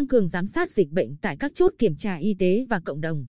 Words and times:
tăng 0.00 0.06
cường 0.06 0.28
giám 0.28 0.46
sát 0.46 0.72
dịch 0.72 0.90
bệnh 0.90 1.16
tại 1.16 1.36
các 1.36 1.52
chốt 1.54 1.72
kiểm 1.78 1.96
tra 1.96 2.16
y 2.16 2.34
tế 2.34 2.66
và 2.68 2.80
cộng 2.80 3.00
đồng. 3.00 3.26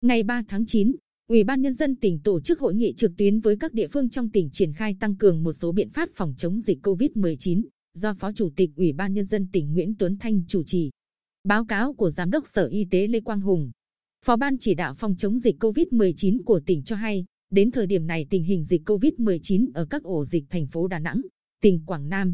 Ngày 0.00 0.22
3 0.22 0.42
tháng 0.48 0.66
9, 0.66 0.92
Ủy 1.28 1.44
ban 1.44 1.60
Nhân 1.60 1.74
dân 1.74 1.96
tỉnh 1.96 2.20
tổ 2.24 2.40
chức 2.40 2.60
hội 2.60 2.74
nghị 2.74 2.94
trực 2.96 3.12
tuyến 3.18 3.40
với 3.40 3.56
các 3.60 3.72
địa 3.72 3.88
phương 3.88 4.08
trong 4.08 4.30
tỉnh 4.30 4.50
triển 4.52 4.72
khai 4.72 4.96
tăng 5.00 5.16
cường 5.16 5.42
một 5.42 5.52
số 5.52 5.72
biện 5.72 5.90
pháp 5.90 6.08
phòng 6.14 6.34
chống 6.36 6.60
dịch 6.60 6.78
COVID-19 6.82 7.62
do 7.94 8.14
Phó 8.14 8.32
Chủ 8.32 8.50
tịch 8.56 8.70
Ủy 8.76 8.92
ban 8.92 9.12
Nhân 9.12 9.24
dân 9.24 9.48
tỉnh 9.52 9.72
Nguyễn 9.72 9.94
Tuấn 9.98 10.16
Thanh 10.20 10.42
chủ 10.48 10.62
trì. 10.66 10.90
Báo 11.44 11.64
cáo 11.64 11.94
của 11.94 12.10
Giám 12.10 12.30
đốc 12.30 12.44
Sở 12.46 12.66
Y 12.66 12.86
tế 12.90 13.06
Lê 13.06 13.20
Quang 13.20 13.40
Hùng, 13.40 13.70
Phó 14.24 14.36
Ban 14.36 14.58
chỉ 14.58 14.74
đạo 14.74 14.94
phòng 14.94 15.16
chống 15.16 15.38
dịch 15.38 15.56
COVID-19 15.60 16.42
của 16.44 16.60
tỉnh 16.66 16.82
cho 16.82 16.96
hay, 16.96 17.24
đến 17.50 17.70
thời 17.70 17.86
điểm 17.86 18.06
này 18.06 18.26
tình 18.30 18.44
hình 18.44 18.64
dịch 18.64 18.82
COVID-19 18.86 19.70
ở 19.74 19.86
các 19.90 20.02
ổ 20.02 20.24
dịch 20.24 20.44
thành 20.50 20.66
phố 20.66 20.88
Đà 20.88 20.98
Nẵng, 20.98 21.20
tỉnh 21.62 21.80
Quảng 21.86 22.08
Nam, 22.08 22.32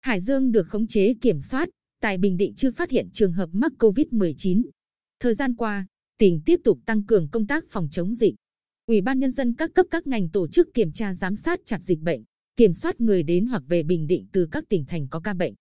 Hải 0.00 0.20
Dương 0.20 0.52
được 0.52 0.68
khống 0.68 0.86
chế 0.86 1.14
kiểm 1.20 1.40
soát, 1.40 1.68
tại 2.00 2.18
Bình 2.18 2.36
Định 2.36 2.54
chưa 2.54 2.70
phát 2.70 2.90
hiện 2.90 3.08
trường 3.12 3.32
hợp 3.32 3.48
mắc 3.52 3.72
COVID-19. 3.78 4.62
Thời 5.20 5.34
gian 5.34 5.54
qua, 5.54 5.86
tỉnh 6.18 6.40
tiếp 6.46 6.60
tục 6.64 6.78
tăng 6.86 7.04
cường 7.04 7.28
công 7.28 7.46
tác 7.46 7.64
phòng 7.70 7.88
chống 7.90 8.14
dịch. 8.14 8.34
Ủy 8.86 9.00
ban 9.00 9.18
Nhân 9.18 9.30
dân 9.30 9.54
các 9.54 9.70
cấp 9.74 9.86
các 9.90 10.06
ngành 10.06 10.30
tổ 10.30 10.48
chức 10.48 10.68
kiểm 10.74 10.92
tra 10.92 11.14
giám 11.14 11.36
sát 11.36 11.60
chặt 11.64 11.82
dịch 11.82 11.98
bệnh, 12.00 12.24
kiểm 12.56 12.72
soát 12.72 13.00
người 13.00 13.22
đến 13.22 13.46
hoặc 13.46 13.62
về 13.66 13.82
Bình 13.82 14.06
Định 14.06 14.26
từ 14.32 14.48
các 14.50 14.64
tỉnh 14.68 14.84
thành 14.84 15.08
có 15.08 15.20
ca 15.20 15.34
bệnh. 15.34 15.54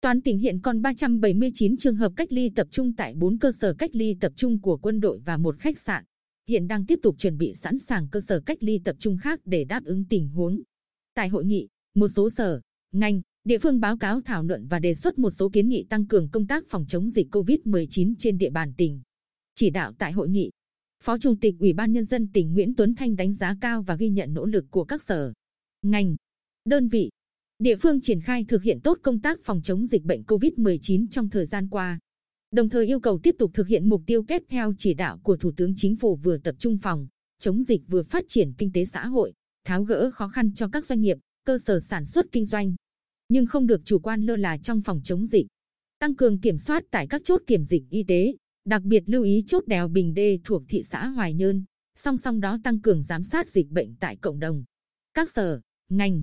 Toàn 0.00 0.22
tỉnh 0.22 0.38
hiện 0.38 0.60
còn 0.60 0.82
379 0.82 1.76
trường 1.76 1.96
hợp 1.96 2.12
cách 2.16 2.32
ly 2.32 2.50
tập 2.54 2.66
trung 2.70 2.94
tại 2.96 3.14
4 3.14 3.38
cơ 3.38 3.52
sở 3.60 3.74
cách 3.74 3.90
ly 3.94 4.16
tập 4.20 4.32
trung 4.36 4.60
của 4.60 4.76
quân 4.76 5.00
đội 5.00 5.18
và 5.24 5.36
một 5.36 5.58
khách 5.58 5.78
sạn. 5.78 6.04
Hiện 6.48 6.66
đang 6.66 6.86
tiếp 6.86 6.98
tục 7.02 7.14
chuẩn 7.18 7.36
bị 7.38 7.52
sẵn 7.54 7.78
sàng 7.78 8.08
cơ 8.08 8.20
sở 8.20 8.40
cách 8.46 8.58
ly 8.60 8.80
tập 8.84 8.96
trung 8.98 9.16
khác 9.22 9.40
để 9.44 9.64
đáp 9.64 9.84
ứng 9.84 10.04
tình 10.08 10.28
huống. 10.28 10.60
Tại 11.14 11.28
hội 11.28 11.44
nghị, 11.44 11.68
một 11.94 12.08
số 12.08 12.30
sở, 12.30 12.60
ngành, 12.92 13.20
địa 13.44 13.58
phương 13.58 13.80
báo 13.80 13.96
cáo 13.96 14.20
thảo 14.20 14.42
luận 14.42 14.66
và 14.66 14.78
đề 14.78 14.94
xuất 14.94 15.18
một 15.18 15.30
số 15.30 15.48
kiến 15.48 15.68
nghị 15.68 15.86
tăng 15.88 16.06
cường 16.06 16.28
công 16.28 16.46
tác 16.46 16.64
phòng 16.68 16.84
chống 16.88 17.10
dịch 17.10 17.26
COVID-19 17.30 18.14
trên 18.18 18.38
địa 18.38 18.50
bàn 18.50 18.72
tỉnh. 18.76 19.00
Chỉ 19.54 19.70
đạo 19.70 19.92
tại 19.98 20.12
hội 20.12 20.28
nghị, 20.28 20.50
Phó 21.02 21.18
Chủ 21.18 21.34
tịch 21.40 21.54
Ủy 21.58 21.72
ban 21.72 21.92
Nhân 21.92 22.04
dân 22.04 22.28
tỉnh 22.32 22.52
Nguyễn 22.52 22.74
Tuấn 22.74 22.94
Thanh 22.94 23.16
đánh 23.16 23.34
giá 23.34 23.56
cao 23.60 23.82
và 23.82 23.96
ghi 23.96 24.08
nhận 24.08 24.34
nỗ 24.34 24.46
lực 24.46 24.64
của 24.70 24.84
các 24.84 25.02
sở, 25.02 25.32
ngành, 25.82 26.16
đơn 26.64 26.88
vị, 26.88 27.10
địa 27.58 27.76
phương 27.76 28.00
triển 28.00 28.20
khai 28.20 28.44
thực 28.48 28.62
hiện 28.62 28.80
tốt 28.80 28.98
công 29.02 29.20
tác 29.20 29.38
phòng 29.44 29.62
chống 29.62 29.86
dịch 29.86 30.04
bệnh 30.04 30.22
COVID-19 30.22 31.06
trong 31.10 31.30
thời 31.30 31.46
gian 31.46 31.68
qua. 31.68 31.98
Đồng 32.50 32.68
thời 32.68 32.86
yêu 32.86 33.00
cầu 33.00 33.20
tiếp 33.22 33.34
tục 33.38 33.50
thực 33.54 33.66
hiện 33.66 33.88
mục 33.88 34.02
tiêu 34.06 34.22
kép 34.22 34.42
theo 34.48 34.74
chỉ 34.78 34.94
đạo 34.94 35.18
của 35.22 35.36
Thủ 35.36 35.52
tướng 35.56 35.74
Chính 35.76 35.96
phủ 35.96 36.16
vừa 36.16 36.38
tập 36.38 36.54
trung 36.58 36.78
phòng, 36.82 37.06
chống 37.38 37.62
dịch 37.62 37.80
vừa 37.88 38.02
phát 38.02 38.24
triển 38.28 38.52
kinh 38.58 38.72
tế 38.72 38.84
xã 38.84 39.06
hội, 39.06 39.32
tháo 39.64 39.84
gỡ 39.84 40.10
khó 40.10 40.28
khăn 40.28 40.54
cho 40.54 40.68
các 40.68 40.86
doanh 40.86 41.00
nghiệp, 41.00 41.16
cơ 41.44 41.58
sở 41.66 41.80
sản 41.80 42.04
xuất 42.04 42.26
kinh 42.32 42.46
doanh. 42.46 42.74
Nhưng 43.32 43.46
không 43.46 43.66
được 43.66 43.80
chủ 43.84 43.98
quan 43.98 44.22
lơ 44.22 44.36
là 44.36 44.58
trong 44.58 44.80
phòng 44.80 45.00
chống 45.04 45.26
dịch. 45.26 45.46
Tăng 45.98 46.14
cường 46.14 46.40
kiểm 46.40 46.58
soát 46.58 46.84
tại 46.90 47.06
các 47.06 47.22
chốt 47.24 47.42
kiểm 47.46 47.64
dịch 47.64 47.82
y 47.90 48.02
tế, 48.02 48.34
đặc 48.64 48.82
biệt 48.82 49.02
lưu 49.06 49.22
ý 49.22 49.44
chốt 49.46 49.66
đèo 49.66 49.88
Bình 49.88 50.14
Đê 50.14 50.38
thuộc 50.44 50.62
thị 50.68 50.82
xã 50.82 51.06
Hoài 51.06 51.34
Nhơn, 51.34 51.64
song 51.96 52.18
song 52.18 52.40
đó 52.40 52.58
tăng 52.64 52.80
cường 52.80 53.02
giám 53.02 53.22
sát 53.22 53.50
dịch 53.50 53.68
bệnh 53.68 53.94
tại 54.00 54.16
cộng 54.16 54.38
đồng. 54.38 54.64
Các 55.14 55.30
sở, 55.30 55.60
ngành, 55.88 56.20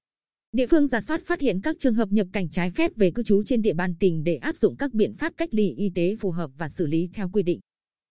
địa 0.52 0.68
phương 0.68 0.88
giả 0.88 1.02
soát 1.02 1.22
phát 1.26 1.42
hiện 1.42 1.62
các 1.62 1.76
trường 1.80 1.94
hợp 1.94 2.12
nhập 2.12 2.28
cảnh 2.34 2.50
trái 2.50 2.72
phép 2.72 2.92
về 2.96 3.12
cư 3.12 3.24
trú 3.24 3.44
trên 3.44 3.62
địa 3.62 3.74
bàn 3.74 3.96
tỉnh 4.00 4.24
để 4.24 4.36
áp 4.36 4.58
dụng 4.58 4.76
các 4.78 4.94
biện 4.94 5.14
pháp 5.14 5.34
cách 5.38 5.54
ly 5.54 5.74
y 5.74 5.92
tế 5.96 6.16
phù 6.16 6.32
hợp 6.32 6.52
và 6.58 6.70
xử 6.70 6.86
lý 6.86 7.10
theo 7.14 7.30
quy 7.30 7.44
định. 7.44 7.60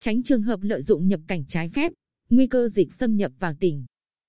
Tránh 0.00 0.22
trường 0.22 0.42
hợp 0.42 0.60
lợi 0.62 0.82
dụng 0.82 1.08
nhập 1.08 1.20
cảnh 1.26 1.44
trái 1.48 1.68
phép, 1.68 1.92
nguy 2.30 2.46
cơ 2.46 2.68
dịch 2.68 2.92
xâm 2.92 3.16
nhập 3.16 3.32
vào 3.38 3.54
tỉnh. 3.60 3.84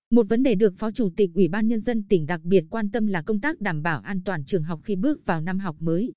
Một 0.09 0.29
vấn 0.29 0.43
đề 0.43 0.55
được 0.55 0.73
Phó 0.77 0.91
Chủ 0.91 1.09
tịch 1.17 1.29
Ủy 1.33 1.47
ban 1.47 1.67
Nhân 1.67 1.79
dân 1.79 2.03
tỉnh 2.03 2.25
đặc 2.25 2.41
biệt 2.43 2.63
quan 2.69 2.91
tâm 2.91 3.07
là 3.07 3.21
công 3.21 3.39
tác 3.39 3.61
đảm 3.61 3.81
bảo 3.81 3.99
an 3.99 4.21
toàn 4.25 4.45
trường 4.45 4.63
học 4.63 4.79
khi 4.83 4.95
bước 4.95 5.25
vào 5.25 5.41
năm 5.41 5.59
học 5.59 5.75
mới. 5.79 6.13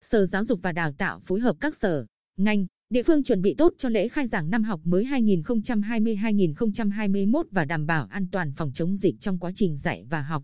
Sở 0.00 0.26
Giáo 0.26 0.44
dục 0.44 0.60
và 0.62 0.72
Đào 0.72 0.92
tạo 0.98 1.20
phối 1.24 1.40
hợp 1.40 1.56
các 1.60 1.76
sở, 1.76 2.06
ngành, 2.36 2.66
địa 2.90 3.02
phương 3.02 3.22
chuẩn 3.22 3.42
bị 3.42 3.54
tốt 3.58 3.72
cho 3.78 3.88
lễ 3.88 4.08
khai 4.08 4.26
giảng 4.26 4.50
năm 4.50 4.62
học 4.62 4.80
mới 4.84 5.04
2020-2021 5.04 7.44
và 7.50 7.64
đảm 7.64 7.86
bảo 7.86 8.06
an 8.06 8.26
toàn 8.32 8.52
phòng 8.56 8.72
chống 8.74 8.96
dịch 8.96 9.14
trong 9.20 9.38
quá 9.38 9.52
trình 9.54 9.76
dạy 9.76 10.04
và 10.10 10.22
học. 10.22 10.42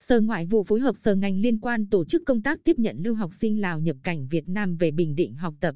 Sở 0.00 0.20
Ngoại 0.20 0.46
vụ 0.46 0.64
phối 0.64 0.80
hợp 0.80 0.96
sở 0.96 1.14
ngành 1.14 1.40
liên 1.40 1.60
quan 1.60 1.88
tổ 1.88 2.04
chức 2.04 2.22
công 2.26 2.42
tác 2.42 2.58
tiếp 2.64 2.78
nhận 2.78 2.96
lưu 2.98 3.14
học 3.14 3.30
sinh 3.40 3.60
Lào 3.60 3.80
nhập 3.80 3.96
cảnh 4.02 4.28
Việt 4.28 4.48
Nam 4.48 4.76
về 4.76 4.90
Bình 4.90 5.14
Định 5.14 5.34
học 5.34 5.54
tập. 5.60 5.74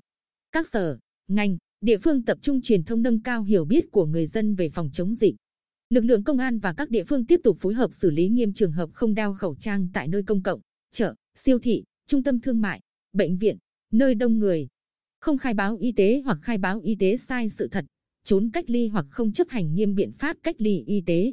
Các 0.52 0.68
sở, 0.68 0.98
ngành, 1.28 1.56
địa 1.80 1.98
phương 1.98 2.24
tập 2.24 2.38
trung 2.40 2.60
truyền 2.62 2.84
thông 2.84 3.02
nâng 3.02 3.22
cao 3.22 3.42
hiểu 3.42 3.64
biết 3.64 3.84
của 3.92 4.06
người 4.06 4.26
dân 4.26 4.54
về 4.54 4.70
phòng 4.70 4.90
chống 4.92 5.14
dịch. 5.14 5.34
Lực 5.90 6.04
lượng 6.04 6.24
công 6.24 6.38
an 6.38 6.58
và 6.58 6.72
các 6.72 6.90
địa 6.90 7.04
phương 7.04 7.26
tiếp 7.26 7.40
tục 7.44 7.56
phối 7.60 7.74
hợp 7.74 7.90
xử 7.92 8.10
lý 8.10 8.28
nghiêm 8.28 8.52
trường 8.52 8.72
hợp 8.72 8.90
không 8.92 9.14
đeo 9.14 9.34
khẩu 9.34 9.54
trang 9.54 9.88
tại 9.92 10.08
nơi 10.08 10.22
công 10.22 10.42
cộng, 10.42 10.60
chợ, 10.92 11.14
siêu 11.34 11.58
thị, 11.58 11.84
trung 12.06 12.22
tâm 12.22 12.40
thương 12.40 12.60
mại, 12.60 12.80
bệnh 13.12 13.36
viện, 13.36 13.58
nơi 13.92 14.14
đông 14.14 14.38
người. 14.38 14.68
Không 15.20 15.38
khai 15.38 15.54
báo 15.54 15.76
y 15.76 15.92
tế 15.92 16.22
hoặc 16.24 16.38
khai 16.42 16.58
báo 16.58 16.80
y 16.80 16.94
tế 16.94 17.16
sai 17.16 17.48
sự 17.48 17.68
thật, 17.68 17.84
trốn 18.24 18.50
cách 18.52 18.70
ly 18.70 18.88
hoặc 18.88 19.06
không 19.10 19.32
chấp 19.32 19.48
hành 19.48 19.74
nghiêm 19.74 19.94
biện 19.94 20.12
pháp 20.12 20.36
cách 20.42 20.56
ly 20.58 20.82
y 20.86 21.02
tế. 21.06 21.32